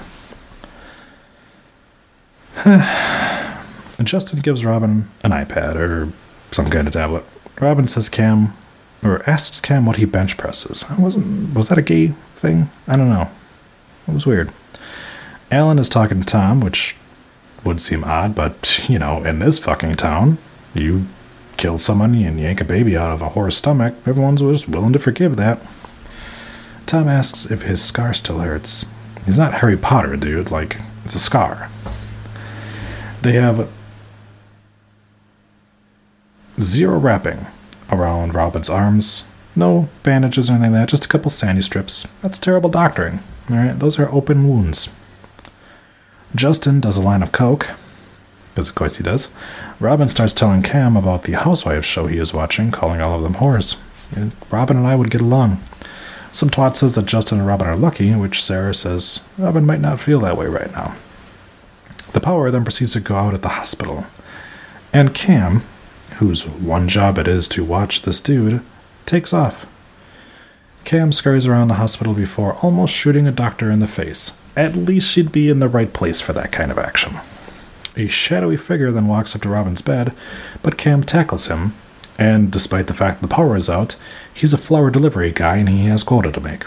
Justin 4.03 4.39
gives 4.39 4.65
Robin 4.65 5.09
an 5.23 5.31
iPad 5.31 5.75
or 5.75 6.11
some 6.51 6.69
kind 6.69 6.87
of 6.87 6.93
tablet. 6.93 7.23
Robin 7.59 7.87
says 7.87 8.09
Cam, 8.09 8.53
or 9.03 9.27
asks 9.29 9.59
Cam 9.59 9.85
what 9.85 9.97
he 9.97 10.05
bench 10.05 10.37
presses. 10.37 10.85
I 10.89 10.95
wasn't. 10.95 11.55
Was 11.55 11.69
that 11.69 11.77
a 11.77 11.81
gay 11.81 12.07
thing? 12.35 12.69
I 12.87 12.95
don't 12.95 13.09
know. 13.09 13.29
It 14.07 14.13
was 14.13 14.25
weird. 14.25 14.51
Alan 15.51 15.79
is 15.79 15.89
talking 15.89 16.19
to 16.19 16.25
Tom, 16.25 16.59
which 16.61 16.95
would 17.63 17.81
seem 17.81 18.03
odd, 18.03 18.35
but 18.35 18.87
you 18.87 18.99
know, 18.99 19.23
in 19.23 19.39
this 19.39 19.59
fucking 19.59 19.95
town, 19.95 20.37
you 20.73 21.07
kill 21.57 21.77
someone 21.77 22.15
and 22.15 22.39
yank 22.39 22.61
a 22.61 22.65
baby 22.65 22.95
out 22.95 23.11
of 23.11 23.21
a 23.21 23.29
whore's 23.29 23.53
stomach, 23.53 23.95
everyone's 24.05 24.41
just 24.41 24.69
willing 24.69 24.93
to 24.93 24.99
forgive 24.99 25.35
that. 25.37 25.59
Tom 26.87 27.09
asks 27.09 27.51
if 27.51 27.63
his 27.63 27.83
scar 27.83 28.13
still 28.13 28.39
hurts. 28.39 28.85
He's 29.25 29.37
not 29.37 29.55
Harry 29.55 29.77
Potter, 29.77 30.15
dude. 30.15 30.51
Like, 30.51 30.77
it's 31.03 31.15
a 31.15 31.19
scar. 31.19 31.69
They 33.21 33.33
have 33.33 33.69
zero 36.61 36.97
wrapping 36.97 37.45
around 37.91 38.33
Robin's 38.33 38.69
arms. 38.69 39.25
No 39.53 39.89
bandages 40.03 40.49
or 40.49 40.53
anything 40.53 40.71
like 40.71 40.81
that, 40.83 40.89
just 40.89 41.05
a 41.05 41.09
couple 41.09 41.29
sandy 41.29 41.61
strips. 41.61 42.07
That's 42.21 42.39
terrible 42.39 42.69
doctoring. 42.69 43.19
Alright, 43.51 43.79
those 43.79 43.99
are 43.99 44.09
open 44.09 44.47
wounds. 44.47 44.89
Justin 46.35 46.79
does 46.79 46.97
a 46.97 47.01
line 47.01 47.23
of 47.23 47.31
coke, 47.31 47.69
because 48.49 48.69
of 48.69 48.75
course 48.75 48.97
he 48.97 49.03
does. 49.03 49.29
Robin 49.79 50.09
starts 50.09 50.33
telling 50.33 50.61
Cam 50.61 50.95
about 50.95 51.23
the 51.23 51.33
Housewives 51.33 51.85
show 51.85 52.07
he 52.07 52.17
is 52.17 52.33
watching, 52.33 52.71
calling 52.71 53.01
all 53.01 53.15
of 53.15 53.23
them 53.23 53.35
whores. 53.35 53.79
And 54.15 54.31
Robin 54.51 54.77
and 54.77 54.87
I 54.87 54.95
would 54.95 55.11
get 55.11 55.21
along. 55.21 55.61
Some 56.31 56.49
twat 56.49 56.75
says 56.75 56.95
that 56.95 57.05
Justin 57.05 57.39
and 57.39 57.47
Robin 57.47 57.67
are 57.67 57.75
lucky, 57.75 58.13
which 58.13 58.43
Sarah 58.43 58.73
says 58.73 59.21
Robin 59.37 59.65
might 59.65 59.81
not 59.81 59.99
feel 59.99 60.19
that 60.19 60.37
way 60.37 60.47
right 60.47 60.71
now. 60.71 60.95
The 62.13 62.19
power 62.19 62.51
then 62.51 62.63
proceeds 62.63 62.93
to 62.93 62.99
go 62.99 63.15
out 63.15 63.33
at 63.33 63.41
the 63.41 63.49
hospital. 63.49 64.05
And 64.93 65.13
Cam, 65.13 65.63
whose 66.17 66.47
one 66.47 66.87
job 66.87 67.17
it 67.17 67.27
is 67.27 67.47
to 67.49 67.63
watch 67.63 68.03
this 68.03 68.19
dude, 68.19 68.61
takes 69.05 69.33
off. 69.33 69.65
Cam 70.83 71.11
scurries 71.11 71.45
around 71.45 71.67
the 71.67 71.75
hospital 71.75 72.13
before 72.13 72.55
almost 72.61 72.93
shooting 72.93 73.27
a 73.27 73.31
doctor 73.31 73.69
in 73.69 73.79
the 73.79 73.87
face. 73.87 74.37
At 74.55 74.75
least 74.75 75.11
she'd 75.11 75.31
be 75.31 75.49
in 75.49 75.59
the 75.59 75.67
right 75.67 75.91
place 75.91 76.21
for 76.21 76.33
that 76.33 76.51
kind 76.51 76.71
of 76.71 76.79
action. 76.79 77.17
A 77.97 78.07
shadowy 78.07 78.57
figure 78.57 78.91
then 78.91 79.07
walks 79.07 79.35
up 79.35 79.41
to 79.41 79.49
Robin's 79.49 79.81
bed, 79.81 80.13
but 80.63 80.77
Cam 80.77 81.03
tackles 81.03 81.47
him, 81.47 81.73
and 82.17 82.51
despite 82.51 82.87
the 82.87 82.93
fact 82.93 83.21
the 83.21 83.27
power 83.27 83.55
is 83.55 83.69
out, 83.69 83.95
he's 84.33 84.53
a 84.53 84.57
flower 84.57 84.89
delivery 84.89 85.31
guy 85.31 85.57
and 85.57 85.69
he 85.69 85.85
has 85.85 86.03
quota 86.03 86.31
to 86.31 86.41
make. 86.41 86.65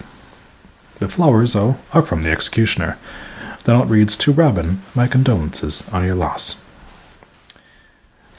The 0.99 1.09
flowers, 1.09 1.55
though, 1.55 1.77
are 1.93 2.03
from 2.03 2.23
the 2.23 2.31
executioner. 2.31 2.99
The 3.65 3.73
note 3.73 3.89
reads 3.89 4.17
To 4.17 4.33
Robin, 4.33 4.83
my 4.95 5.07
condolences 5.07 5.89
on 5.89 6.05
your 6.05 6.15
loss. 6.15 6.61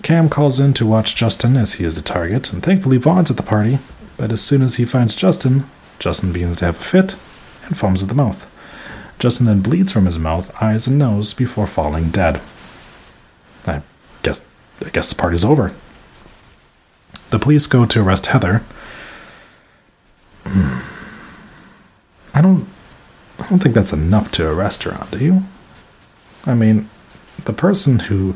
Cam 0.04 0.30
calls 0.30 0.60
in 0.60 0.74
to 0.74 0.86
watch 0.86 1.16
Justin 1.16 1.56
as 1.56 1.74
he 1.74 1.86
is 1.86 1.96
the 1.96 2.02
target, 2.02 2.52
and 2.52 2.64
thankfully 2.64 2.98
Vaughn's 2.98 3.30
at 3.30 3.38
the 3.38 3.44
party, 3.44 3.80
but 4.18 4.32
as 4.32 4.42
soon 4.42 4.62
as 4.62 4.76
he 4.76 4.86
finds 4.86 5.16
Justin, 5.16 5.66
Justin 6.00 6.32
begins 6.32 6.58
to 6.58 6.66
have 6.66 6.80
a 6.80 6.84
fit 6.84 7.16
and 7.66 7.78
foams 7.78 8.02
at 8.02 8.10
the 8.10 8.16
mouth. 8.16 8.48
Justin 9.20 9.46
then 9.46 9.62
bleeds 9.62 9.92
from 9.92 10.08
his 10.08 10.18
mouth, 10.18 10.52
eyes, 10.62 10.88
and 10.88 10.98
nose 10.98 11.34
before 11.34 11.68
falling 11.68 12.10
dead. 12.10 12.42
I 13.68 13.82
guess 14.24 14.48
I 14.84 14.90
guess 14.90 15.10
the 15.10 15.16
party's 15.16 15.46
over. 15.46 15.74
The 17.32 17.40
police 17.40 17.66
go 17.68 17.86
to 17.86 18.02
arrest 18.02 18.28
Heather. 18.28 18.62
Hmm. 20.46 20.80
I 22.34 22.42
don't 22.42 22.68
I 23.40 23.50
don't 23.50 23.60
think 23.60 23.74
that's 23.74 23.94
enough 23.94 24.32
to 24.34 24.48
arrest 24.48 24.84
her 24.84 24.94
on, 24.94 25.08
do 25.10 25.24
you? 25.24 25.44
I 26.46 26.54
mean, 26.54 26.90
the 27.46 27.54
person 27.54 28.00
who, 28.00 28.36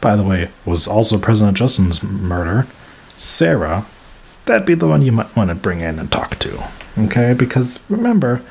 by 0.00 0.16
the 0.16 0.22
way, 0.22 0.50
was 0.64 0.88
also 0.88 1.18
President 1.18 1.56
Justin's 1.56 2.02
murder, 2.02 2.66
Sarah, 3.16 3.84
that'd 4.46 4.66
be 4.66 4.74
the 4.74 4.88
one 4.88 5.02
you 5.02 5.12
might 5.12 5.34
want 5.36 5.50
to 5.50 5.54
bring 5.54 5.80
in 5.80 5.98
and 5.98 6.10
talk 6.10 6.38
to. 6.38 6.64
Okay? 6.98 7.34
Because 7.34 7.84
remember, 7.90 8.42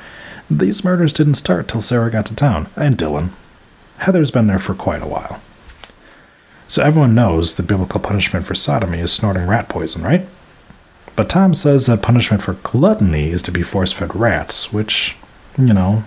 these 0.48 0.84
murders 0.84 1.12
didn't 1.12 1.34
start 1.34 1.66
till 1.66 1.80
Sarah 1.80 2.10
got 2.10 2.26
to 2.26 2.34
town, 2.34 2.68
and 2.76 2.96
Dylan. 2.96 3.30
Heather's 3.98 4.30
been 4.30 4.46
there 4.46 4.60
for 4.60 4.74
quite 4.74 5.02
a 5.02 5.08
while. 5.08 5.40
So 6.68 6.82
everyone 6.82 7.14
knows 7.14 7.56
the 7.56 7.62
biblical 7.62 7.98
punishment 7.98 8.44
for 8.44 8.54
sodomy 8.54 9.00
is 9.00 9.10
snorting 9.10 9.46
rat 9.46 9.70
poison, 9.70 10.02
right? 10.02 10.26
But 11.16 11.30
Tom 11.30 11.54
says 11.54 11.86
that 11.86 12.02
punishment 12.02 12.42
for 12.42 12.52
gluttony 12.52 13.30
is 13.30 13.42
to 13.44 13.50
be 13.50 13.62
force 13.62 13.92
fed 13.92 14.14
rats, 14.14 14.70
which, 14.72 15.16
you 15.56 15.72
know, 15.72 16.04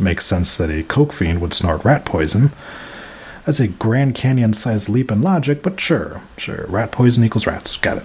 makes 0.00 0.26
sense 0.26 0.58
that 0.58 0.68
a 0.68 0.82
coke 0.82 1.12
fiend 1.12 1.40
would 1.40 1.54
snort 1.54 1.84
rat 1.84 2.04
poison. 2.04 2.50
That's 3.46 3.60
a 3.60 3.68
Grand 3.68 4.16
Canyon 4.16 4.52
sized 4.52 4.88
leap 4.88 5.12
in 5.12 5.22
logic, 5.22 5.62
but 5.62 5.80
sure, 5.80 6.20
sure, 6.36 6.66
rat 6.68 6.90
poison 6.90 7.24
equals 7.24 7.46
rats. 7.46 7.76
Got 7.76 7.98
it. 7.98 8.04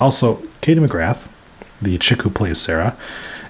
Also, 0.00 0.42
Katie 0.60 0.80
McGrath, 0.80 1.28
the 1.80 1.96
chick 1.98 2.22
who 2.22 2.30
plays 2.30 2.60
Sarah, 2.60 2.96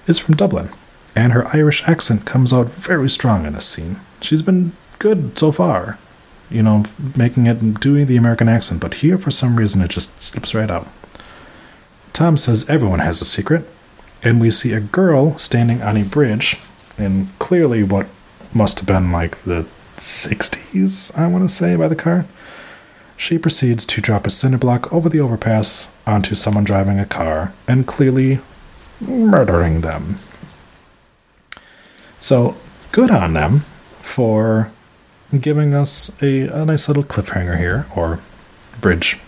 is 0.05 0.19
from 0.19 0.35
Dublin, 0.35 0.69
and 1.15 1.33
her 1.33 1.47
Irish 1.47 1.87
accent 1.87 2.25
comes 2.25 2.53
out 2.53 2.67
very 2.67 3.09
strong 3.09 3.45
in 3.45 3.53
this 3.53 3.65
scene. 3.65 3.99
She's 4.21 4.43
been 4.43 4.73
good 4.99 5.37
so 5.37 5.51
far. 5.51 5.97
You 6.49 6.63
know, 6.63 6.83
making 7.15 7.45
it, 7.45 7.79
doing 7.79 8.05
the 8.07 8.17
American 8.17 8.49
accent, 8.49 8.81
but 8.81 8.95
here 8.95 9.17
for 9.17 9.31
some 9.31 9.55
reason 9.55 9.81
it 9.81 9.89
just 9.89 10.21
slips 10.21 10.53
right 10.53 10.69
out. 10.69 10.87
Tom 12.13 12.37
says 12.37 12.69
everyone 12.69 12.99
has 12.99 13.21
a 13.21 13.25
secret, 13.25 13.65
and 14.23 14.41
we 14.41 14.51
see 14.51 14.73
a 14.73 14.79
girl 14.79 15.37
standing 15.37 15.81
on 15.81 15.95
a 15.95 16.03
bridge 16.03 16.57
in 16.97 17.27
clearly 17.39 17.83
what 17.83 18.07
must 18.53 18.79
have 18.79 18.87
been 18.87 19.11
like 19.11 19.41
the 19.43 19.65
60s, 19.97 21.17
I 21.17 21.27
want 21.27 21.47
to 21.47 21.53
say, 21.53 21.75
by 21.75 21.87
the 21.87 21.95
car. 21.95 22.25
She 23.15 23.37
proceeds 23.37 23.85
to 23.85 24.01
drop 24.01 24.25
a 24.25 24.29
cinder 24.29 24.57
block 24.57 24.91
over 24.93 25.09
the 25.09 25.19
overpass 25.19 25.89
onto 26.07 26.35
someone 26.35 26.63
driving 26.63 26.99
a 26.99 27.05
car 27.05 27.53
and 27.67 27.85
clearly 27.85 28.39
murdering 29.01 29.81
them. 29.81 30.19
So, 32.19 32.55
good 32.91 33.11
on 33.11 33.33
them 33.33 33.61
for 34.01 34.71
giving 35.37 35.73
us 35.73 36.15
a, 36.21 36.47
a 36.47 36.65
nice 36.65 36.87
little 36.87 37.03
cliffhanger 37.03 37.57
here, 37.57 37.85
or 37.95 38.19
bridge 38.81 39.19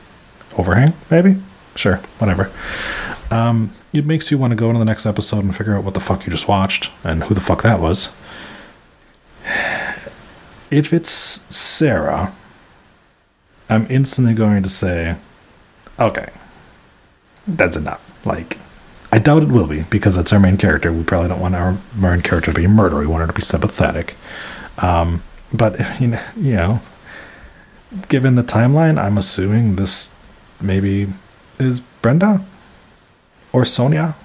overhang, 0.57 0.93
maybe? 1.09 1.37
Sure, 1.75 1.97
whatever. 2.17 2.51
Um, 3.29 3.71
it 3.93 4.05
makes 4.05 4.31
you 4.31 4.37
want 4.37 4.51
to 4.51 4.55
go 4.55 4.67
into 4.69 4.79
the 4.79 4.85
next 4.85 5.05
episode 5.05 5.43
and 5.43 5.55
figure 5.55 5.75
out 5.75 5.83
what 5.83 5.93
the 5.93 5.99
fuck 5.99 6.25
you 6.25 6.31
just 6.31 6.47
watched 6.47 6.89
and 7.03 7.23
who 7.23 7.33
the 7.33 7.41
fuck 7.41 7.61
that 7.63 7.79
was. 7.79 8.13
If 10.69 10.93
it's 10.93 11.11
Sarah, 11.53 12.33
I'm 13.69 13.85
instantly 13.89 14.33
going 14.33 14.63
to 14.63 14.69
say, 14.69 15.17
okay, 15.99 16.29
that's 17.45 17.75
enough. 17.75 18.25
Like, 18.25 18.57
I 19.11 19.19
doubt 19.19 19.43
it 19.43 19.49
will 19.49 19.67
be 19.67 19.81
because 19.89 20.15
that's 20.15 20.31
our 20.31 20.39
main 20.39 20.55
character. 20.55 20.93
We 20.93 21.03
probably 21.03 21.27
don't 21.27 21.41
want 21.41 21.55
our 21.55 21.77
main 21.93 22.21
character 22.21 22.53
to 22.53 22.57
be 22.57 22.63
a 22.63 22.69
murderer. 22.69 23.01
We 23.01 23.07
want 23.07 23.19
her 23.19 23.27
to 23.27 23.33
be 23.33 23.41
sympathetic. 23.41 24.15
Um, 24.77 25.23
but 25.53 25.79
you 25.99 26.07
know, 26.07 26.21
you 26.35 26.53
know, 26.53 26.79
given 28.07 28.35
the 28.35 28.43
timeline, 28.43 29.01
I'm 29.01 29.17
assuming 29.17 29.75
this 29.75 30.09
maybe 30.59 31.07
is 31.59 31.79
Brenda 31.79 32.43
or 33.51 33.65
Sonia. 33.65 34.15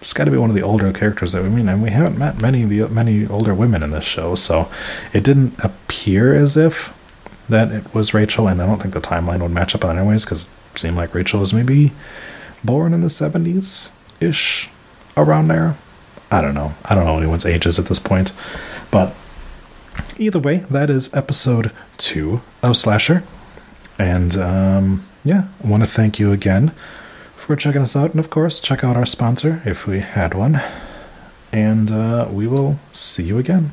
It's 0.00 0.12
got 0.12 0.24
to 0.26 0.30
be 0.30 0.38
one 0.38 0.50
of 0.50 0.54
the 0.54 0.62
older 0.62 0.92
characters 0.92 1.32
that 1.32 1.42
we 1.42 1.48
mean, 1.48 1.68
and 1.68 1.82
we 1.82 1.90
haven't 1.90 2.16
met 2.16 2.40
many 2.40 2.64
the 2.64 2.88
many 2.88 3.26
older 3.26 3.52
women 3.52 3.82
in 3.82 3.90
this 3.90 4.04
show, 4.04 4.36
so 4.36 4.70
it 5.12 5.24
didn't 5.24 5.58
appear 5.58 6.34
as 6.34 6.56
if 6.56 6.94
that 7.48 7.72
it 7.72 7.92
was 7.92 8.14
Rachel, 8.14 8.46
and 8.46 8.62
I 8.62 8.66
don't 8.66 8.80
think 8.80 8.94
the 8.94 9.00
timeline 9.00 9.40
would 9.42 9.50
match 9.50 9.74
up 9.74 9.84
anyways, 9.84 10.24
because 10.24 10.44
it 10.72 10.78
seemed 10.78 10.96
like 10.96 11.14
Rachel 11.14 11.40
was 11.40 11.52
maybe 11.52 11.92
born 12.62 12.94
in 12.94 13.00
the 13.00 13.10
seventies 13.10 13.90
ish, 14.20 14.68
around 15.16 15.48
there. 15.48 15.76
I 16.30 16.42
don't 16.42 16.54
know. 16.54 16.74
I 16.84 16.94
don't 16.94 17.04
know 17.04 17.16
anyone's 17.16 17.46
ages 17.46 17.78
at 17.78 17.86
this 17.86 17.98
point, 17.98 18.32
but 18.92 19.14
either 20.18 20.38
way, 20.38 20.58
that 20.70 20.90
is 20.90 21.12
episode 21.14 21.70
two 21.96 22.40
of 22.62 22.76
Slasher, 22.76 23.22
and 23.98 24.36
um, 24.36 25.06
yeah, 25.24 25.48
I 25.62 25.66
want 25.68 25.82
to 25.82 25.88
thank 25.88 26.18
you 26.18 26.32
again 26.32 26.72
for 27.34 27.56
checking 27.56 27.82
us 27.82 27.96
out. 27.96 28.10
And 28.10 28.20
of 28.20 28.30
course, 28.30 28.60
check 28.60 28.84
out 28.84 28.96
our 28.96 29.06
sponsor 29.06 29.62
if 29.64 29.86
we 29.86 30.00
had 30.00 30.34
one. 30.34 30.60
And 31.50 31.90
uh, 31.90 32.28
we 32.30 32.46
will 32.46 32.78
see 32.92 33.24
you 33.24 33.38
again. 33.38 33.72